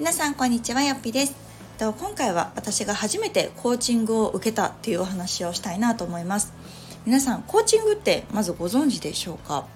[0.00, 1.36] 皆さんこんにちはよっぴです。
[1.78, 6.54] 今回は私が初めてコーチングを受けたっていうお話をしたいなと思います。
[7.04, 9.66] 皆さんコーチングってまずご存知でしょうか？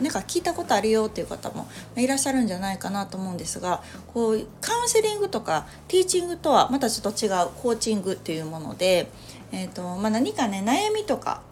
[0.00, 1.66] なんか聞いたことあるよっていう方も
[1.96, 3.82] いらっしゃるんじゃないかなと思うんですが
[4.14, 9.10] こうカウンセリングとかティーチングとはまたちょっと違うコーチングっていうもので、
[9.50, 11.42] えーとまあ、何かね悩みとか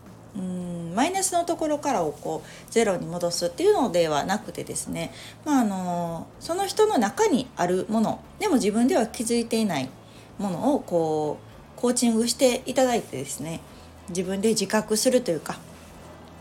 [0.95, 5.13] マイナスのところからをこうゼロに戻すっていうのではなくてですね、
[5.45, 9.91] まあ、あのその人の中にあるものでも自分では気づいていない
[10.39, 11.39] ものをこ
[11.77, 13.61] うコーチングしていただいてですね
[14.09, 15.59] 自分で自覚するというか、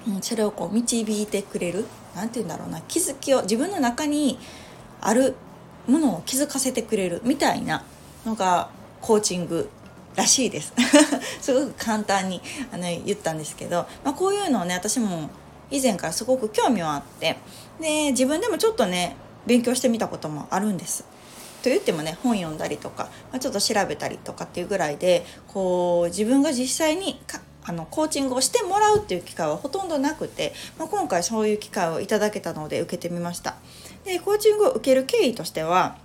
[0.08, 1.86] うん、それをこう導いてくれる
[2.16, 4.38] 何て言うんだろうな気づきを自分の中に
[5.02, 5.36] ある
[5.88, 7.84] ものを気づかせてくれるみたいな
[8.26, 8.70] のが
[9.02, 9.70] コーチング
[10.16, 10.74] らしいです
[11.42, 15.30] すごく簡単にあの言ったんですけど、まあ、こういうのをね私も
[15.72, 17.38] 以前からすごく興味はあって
[17.80, 19.16] で自分でもちょっとね
[19.46, 21.04] 勉強してみたこともあるんです。
[21.64, 27.22] と言ってもね本読んだりとか、まあ、ちょっと調べたりとかっていうぐらいでこう自分が実際に
[27.64, 33.56] あのコーチングをしてもらうっていう機会はほとんどなくて、まあ、今回そういう機会をいただけたので受けてみました。
[34.04, 35.96] でコーチングを受ける経緯としては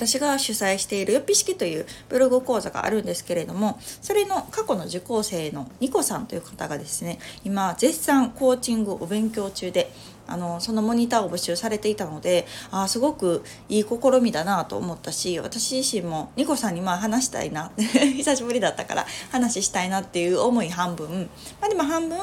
[0.00, 9.92] 私が主催しているよっぴ式というブログ講座があるんですけれどもそれの過去の受講生のニコさんという方がですね今絶賛コーチングを勉強中で
[10.30, 21.28] あのそのモニターを募集されていたのであすごくいい試みだなと思ったし私自身もニコさんにまあ話したいな 久しぶりだったから話したいなっていう思い半分、
[21.60, 22.18] まあ、でも半分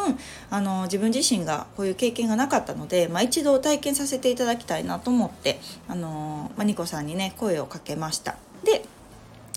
[0.50, 8.35] あの自分自身がこういう経験がなかったので、まあ、一度体験させていただきたいなと思ってあの、まあ、ニコさんにね声をかけました。
[8.63, 8.85] で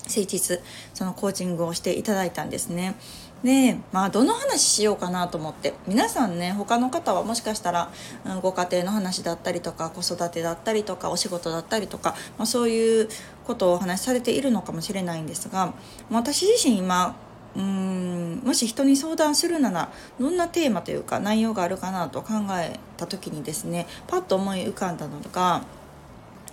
[0.07, 0.59] 先日
[0.93, 2.95] そのコーチングをしていただいたんですね。
[3.43, 5.73] でまあどの話しようかなと思って。
[5.87, 7.91] 皆さんね他の方はもしかしたら、
[8.25, 13.09] うん、ご家庭の話だったりとか子育てだったりとかお仕事だったりとか、まあ、そういう
[13.45, 15.73] ことをお話しされているのかもしれないんですが
[16.09, 17.15] 私自身今
[17.55, 25.63] うんもし人に相談するならどんなテーマというか内容があるかなと考えた時にですねパッと思い浮かんだのが、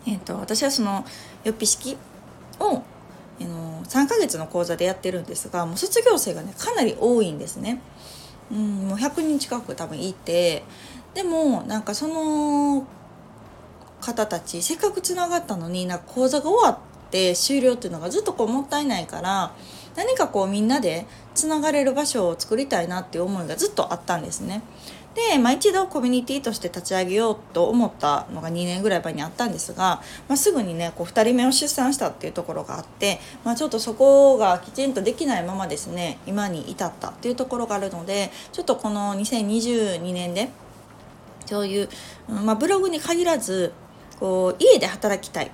[0.07, 1.05] えーと、私はその
[1.45, 1.97] よっぴ式
[2.59, 2.83] を
[3.41, 7.81] あの3ヶ月の講座でやってるんですがもう卒業生がねかなり多いんですね。
[8.51, 10.63] うん、もう100人近く多分いて
[11.15, 12.87] でもなんかその
[14.01, 16.79] 方たちせっかくつながったのになんか講座が終わ
[17.09, 19.53] って終了っていうのがずっとこうもったいないから
[19.97, 24.63] 何かこうみんなでつながれる場所を作りたいなっていう思いがずっとあったんですね。
[25.19, 40.51] で、まあ、一度コミュニティとして立ち上げようと思ったのが2年ぐらい前にあったんですが、まあ、すぐにねこう2人目を出産したっていうところがあって、まあ、ちょっとそこがきちんとできないままですね今に至ったっていうところがあるのでちょっとこの2022年で
[41.47, 41.89] そういう、
[42.29, 43.73] まあ、ブログに限らず
[44.21, 45.51] こう家で働きたい、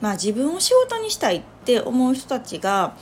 [0.00, 2.96] まあ、自分を仕事にしたいって思う人たちが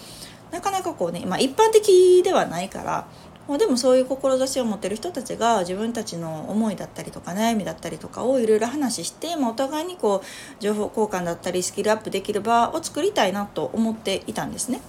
[0.50, 3.06] なかなかこうね、まあ、一般的ではないから
[3.48, 14.80] でもそういう志を持ってる人たちが自分たちの思いだったりとか悩みだったりとかをいろいろ話して、まあ、お互いにこう情報交換だったりスキルアップできる場を作りたいなと思っていたんですね。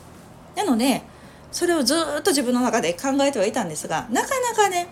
[0.56, 1.04] なので
[1.52, 4.88] それをずっと自分の中で考えてはいたんですがなかなかね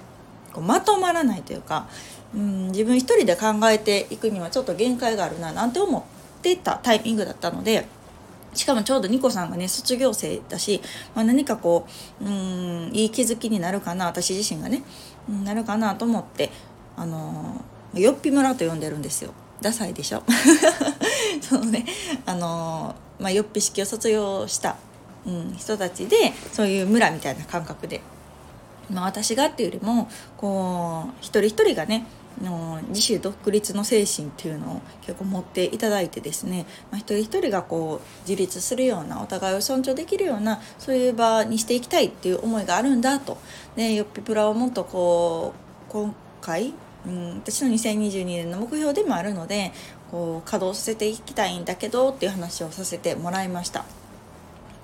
[0.54, 1.88] こうまとまらないというか
[2.36, 7.88] うん自分一人で考えていくにはちょっと限界があるななんて思ってたタイミングだったので。
[8.56, 10.82] しかもちょうどニコさんがね卒業生だし、
[11.14, 11.86] まあ、何かこ
[12.22, 14.84] ううんいい気づきになるかな私自身がね、
[15.44, 16.50] なるかなと思って
[16.98, 17.62] あの
[17.94, 19.32] よっぴ村と呼んでるんですよ。
[19.62, 20.24] ダサいでしょ？
[21.42, 21.86] そのね。
[22.26, 24.76] あの、まあ、よっぴ式を卒業した、
[25.26, 28.02] うん、人たちでそういう村みたいな感覚で、
[28.92, 32.06] まあ、私がっていうよりもこう一人一人がね
[32.42, 43.38] の自主独立の精神っていうのを結構持っていただいてですね、まあ、一人一人がこう自立するようなお互いを尊重できるようなそういう場にしていきたいっていう思いがあるんだと。
[43.76, 45.54] でよっぴプラをもっとこ
[45.90, 46.74] う今回
[47.06, 49.72] うん、私の2022年の目標でもあるので
[50.10, 53.86] こう稼働させていきたいんだけどっていう話をさせてもらいました。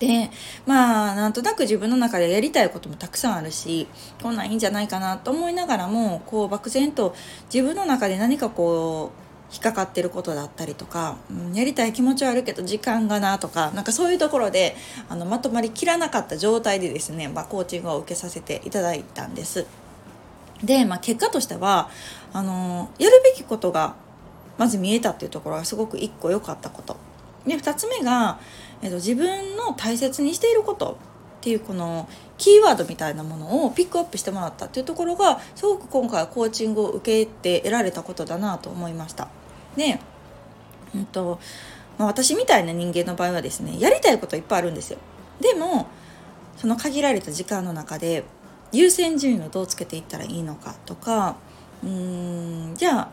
[0.01, 0.31] で
[0.65, 3.87] まあなんとなく自分の中でやりたいこともたくさんあるし
[4.23, 7.15] こんなんいいんじゃないかなと思いながらもこう漠然と
[7.53, 14.75] 自分の中で何かこう引っかかってることだったりとか、うん、やりたい気持ちはあるけど時間がなとかなんかそういうところで
[15.07, 19.67] あのまとまりきらなかった状態でですね、まあ、コーチングを受けさせていただいたんです。
[20.63, 21.91] で、まあ、結果としては
[22.33, 23.95] あのやるべきことが
[24.57, 26.97] まず見えたっていうところがすごく一個良かったこと。
[27.45, 28.39] で2つ目が、
[28.81, 30.97] えっと、自分の大切にしていること
[31.39, 32.07] っていうこの
[32.37, 39.27] キーワードみたいなものをピックアップしてもらったっていうところがすごく今回はコーチングを受けて得られたことだなと思いました。
[39.75, 39.99] で、
[40.95, 41.39] うんと
[41.97, 44.97] まあ、私みたいな人間の場合はですねやりたいこといっぱいあるんですよ
[45.39, 45.87] でも
[46.57, 48.23] その限られた時間の中で
[48.71, 51.35] 優先順位をどうつけていったらいいのかとか
[51.83, 53.09] うーんじゃあ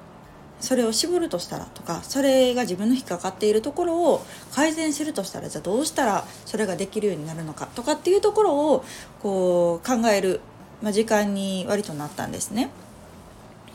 [0.61, 8.85] それを絞るとしたらとかそれが自分の引っかかっているところを改善するとしたらじゃあどうしたらそれができるようになるのかとかっていうところを
[9.21, 10.41] こう考える、
[10.83, 12.71] ま、時間に割となったんですね。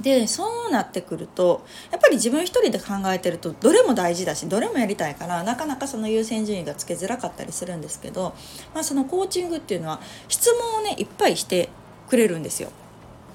[0.01, 8.33] でそうなってくるとやっぱり自分一人で考えてるとどれも大事だしどれもやりたいからなかなかその優先順位がつけづらかったりするんですけど、
[8.73, 11.69] まあ、そのコーチングっていうのは質問をねいっぱいして
[12.09, 12.69] くれるんですよ。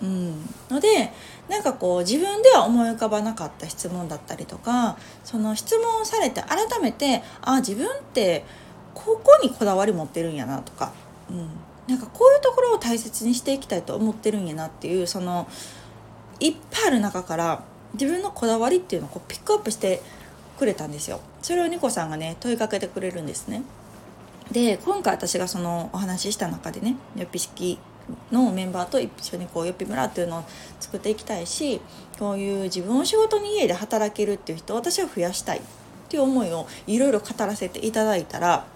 [0.03, 1.13] うん、ので
[1.49, 8.45] なんかこう自分では思い浮かばなかった質問だったりとかその質問をされて改めてあ自分って
[8.95, 10.93] ここにこだわり持ってるんやなとか、
[11.31, 11.49] うん、
[11.87, 15.49] なんかこういうところを大切にしていきたいと思ってるんやなっていうその
[16.41, 17.63] いっぱいある中から
[17.95, 20.03] 自分のこだわりっていうのをこうピックアップして
[20.59, 21.21] くれたんですよ。
[21.41, 23.63] それをニコさんがね問いかけてくれるんですね。
[24.51, 27.79] で今回私がそのお話しした中でねよっぴ式
[28.33, 30.45] のメンバーと一緒にこうよっぴ村っていうのを
[30.81, 31.81] 作っていきたいし
[32.19, 35.63] こういう自分を仕事に家で働けるっていう人を私は増やしたいっ
[36.09, 38.67] ていう思いをいろいろ語らせていただいたら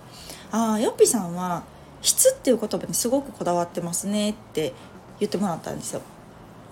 [0.50, 1.64] ああよっぴさんは
[2.02, 4.73] 質っていう言葉にすごくこだわってますねって
[5.19, 6.02] 言ってもらったんですよ。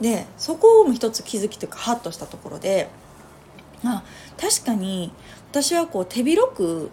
[0.01, 2.89] でそこも一つ気づきというかハッとしたところで
[3.83, 4.03] まあ
[4.39, 5.13] 確かに
[5.51, 6.91] 私はこう手広く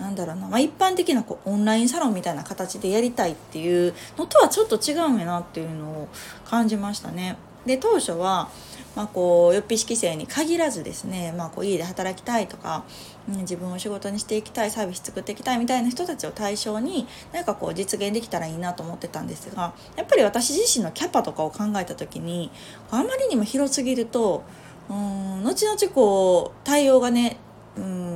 [0.00, 6.08] なんだろうな、まあ、一般的なこうオンラインサロンみたいな形でやりたいっていうのとはちょっと違うんやなっていうのを
[6.44, 7.36] 感じましたね。
[7.66, 8.48] で当初は、
[8.96, 12.84] まあ、こうよっぴ式生に限らずですね、まあ、こう家で働きたいとか、
[13.28, 22.50] うん、自分を仕事にしていきたいサービス作っていきたいみたいな人たちを対象に何かこう実現できたらいいなと思ってたんですがやっぱり私自身のキャパとかを考えた時に
[22.90, 24.42] あまりにも広すぎると
[24.88, 27.36] うん後々こう対応がね
[27.76, 28.09] うん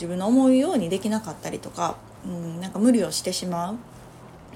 [0.00, 3.76] 自分の思うようにできなかったりとかうんなんか無理をしてしまうっ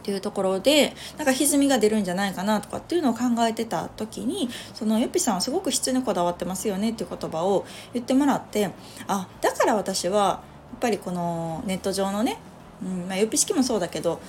[0.03, 8.71] ていうところでなんか歪みが出るんじゃないかなとかっていうのを考えてた時にそのよっぴさんはすごく質にこだわってますよねっていう言葉を言ってもらって
[9.07, 10.41] あだから私はや
[10.77, 12.39] っぱりこのネット上のね、
[12.83, 14.21] うんまあ、よっぴ式もそうだけど、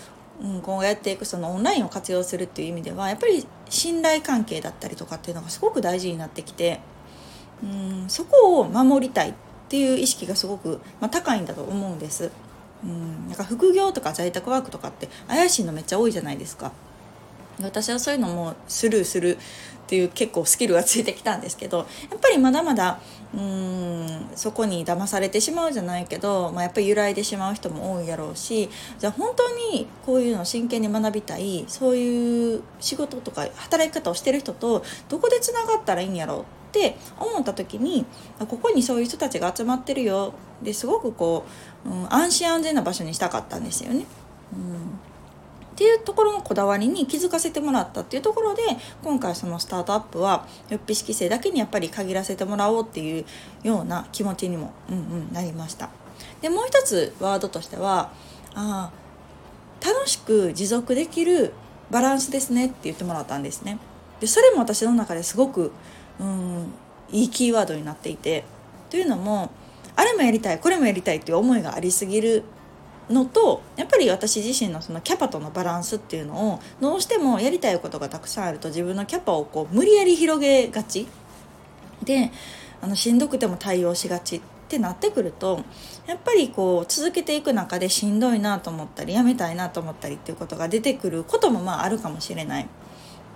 [0.41, 6.79] うん、今後やっていくそのオンラインを活用するっていう意味ではやっぱり信頼関係だったりとかっていうのがすごく大事になってきて、
[7.63, 9.31] うん、そこを守りたい。
[9.31, 9.33] っ
[9.75, 12.31] ていう意識がすごく、まあ、高いんだと思うんです。
[12.81, 16.71] うん、なんか副業とか在宅ワークとかって怪しいのめっちゃ多いじゃないですか。
[17.61, 19.37] 私はそういうのもスルーする
[19.85, 21.83] っていう結構スキルがついてきたんですけどや
[22.15, 22.99] っぱりまだまだ
[23.33, 28.69] うーんそこに騙されてしまうじゃないけど、まあ、やっぱり揺らいでしまう人も多いやろうし
[28.99, 38.05] じゃあ本当にこういうのを真剣に学びたいそういう仕事とか働き方をしてる人とどこでつながったらいいんやろうって思った時に
[38.37, 41.45] ここにそういう人たちが集まってるよですごくこ
[41.85, 44.05] う、うん、安心安全な場所にしたかったんですよね。
[44.53, 44.99] うん
[45.75, 48.61] っていうところのこだわりに気づかせてもらったっていうところで
[49.03, 53.25] 今回そのスタートアップはよっぴ式生だけにやっぱり限らせてもらおうっていう
[53.61, 55.89] ような気持ちにも、うんうん、なりました。
[56.41, 58.13] でもう一つワードとしては
[58.53, 58.89] あ
[59.85, 61.51] 楽しく持続できる
[61.91, 63.77] バランスですねって言ってもらったんですね。
[64.21, 65.73] でそれも私の中ですごく
[66.19, 66.73] うん
[67.11, 68.43] いいキーワードになっていて
[68.89, 69.51] というのも
[69.95, 72.43] あれもやりたいこれもやりたいっていう思いがありすぎる
[73.09, 81.07] のとやっぱり私自身のそのキャパとのバランスっていうのをどうしてもやりたいことがたくさんあると自分のキャパをこう無理やり広げがち
[82.03, 82.31] で
[82.81, 85.63] あのしんどくても対応しがちってなってくると
[86.07, 92.67] やっぱりこう続けていく中でしんどいなと思ったりやめたいなと思ったりっていうことが出てくることもまああるかもしれない。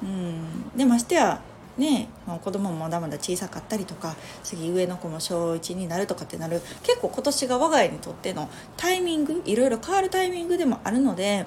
[0.01, 1.41] うんでましてや
[1.79, 2.07] ね
[2.43, 11.45] 子供もまだまだ小さかったりとか次上の子も小1になるとかってなる結構今年が我が家にとってのタイミングいろいろ変わるタイミングでもあるので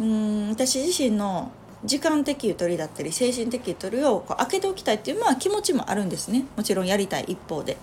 [0.00, 1.52] うん私自身の
[1.84, 7.76] 時間的ゆとりだったり精神的ゆとりをこう開けておきたいっていうまあ気持ちもあるんですねもちろんやりたい一方で。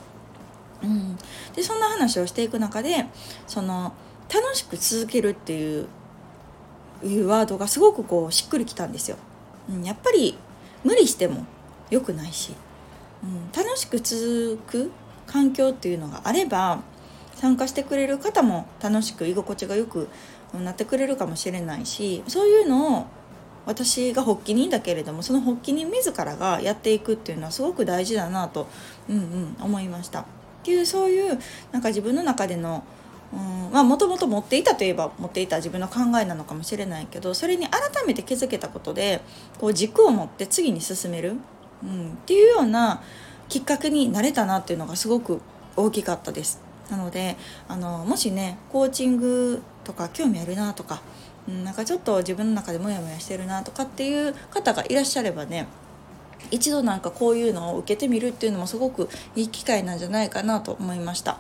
[0.84, 1.16] うん、
[1.56, 3.06] でそんな話をしていく中で
[3.46, 3.94] その
[4.34, 5.88] 楽しく続けるっていう
[7.04, 9.18] いうワードがすごくこうしっくりきたんですよ。
[9.70, 10.38] うん、やっぱり
[10.84, 11.46] 無理しても
[11.92, 12.56] 良くないし、
[13.24, 14.92] うん、楽しく続く
[15.28, 16.82] 環境っていうのがあれば
[17.36, 20.10] 参加してくれる方も楽しく居心地がよく
[20.54, 23.06] なってくれるかもしれないしそういうのを
[23.66, 28.68] 私が発起人だけれどもその発起人自らがやっていくっていうのはすごく大事だなと、
[29.08, 30.22] うんうん、思いました。
[30.22, 30.26] っ
[30.64, 31.40] ていうそういう
[31.72, 32.84] なんか自分の中での
[33.32, 39.22] もともと持っていたといえば持っていた自分の考えなのかもしれないけどそれに改めて気づけたことで
[39.58, 41.38] こう軸を持って次に進める
[41.84, 43.02] うん、っていうような
[43.50, 45.42] きっかけになれたなっていうのがすごく
[45.76, 46.62] 大きかったです。
[46.90, 51.02] なのであのもしねコーチングとか興味あるなとか、
[51.48, 55.68] うん、なんかちょっと自分の中でモヤモヤしてるなとかっていう方がいらっしゃればね
[56.50, 61.38] 一度なんかこういうのを受けてみるっていうのもすごくいい機会なんじゃないかなと思いました。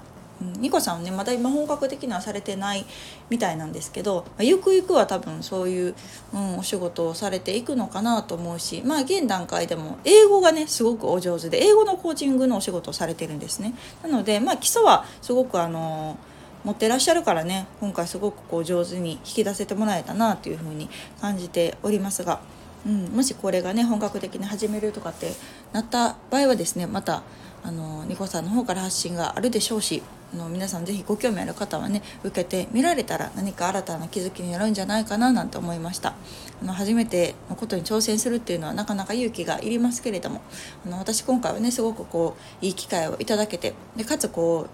[0.60, 2.86] ニコさんはねまだ今本格的にはされてない
[3.30, 5.96] みたいなんですけど、まあ、ゆくゆくは多分そういう、
[6.34, 16.18] うん、お仕事をされていくのかなと思うしまあ現段階でも英語がねすごくお上手で英語のコーチングのお仕事をされてるんですねなのでまあ基礎はすごくあの
[16.64, 22.40] 持ってらっしゃるからね今回すごくこう上手に引き出せてもらえたなというふうに感じておりますが。
[22.84, 25.32] うん、もしこれがね本格的に始めるとかって
[25.72, 27.22] なった場合はですねまた
[27.64, 30.02] あのニコさんの方から発信があるでしょうし
[30.36, 36.16] の皆さん是非ご興味ある方はね受けてみられたら何か新たな気づきになるんじゃないかななんて思いました。
[36.62, 40.42] あの初めてのことに挑戦するっていうのはなかなか勇気がいりますけれども
[40.86, 44.68] あの私今回はねすごくこういい機会をいただけてでかつこ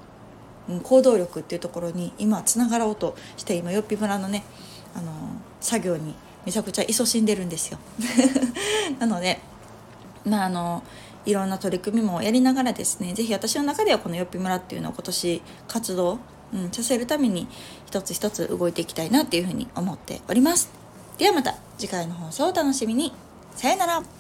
[0.70, 4.44] う行動力っていうところに今つながろうとして今よっぴ村のね
[4.96, 5.12] あの
[5.62, 7.78] 作業にめちゃくちゃ勤しんでるんですよ。
[9.00, 9.40] なので
[10.26, 10.84] まああの
[11.28, 16.20] いろんな取り組みもやりながらですね是非私の中ではこのよっぴ村っていうのを今年活動、
[16.54, 17.48] うん、させるために
[17.86, 20.70] 一つ一つ動いていきたいなっていうふうに思っております。
[21.18, 23.12] ではまた次回の放送をお楽しみに。
[23.56, 24.17] さよなら。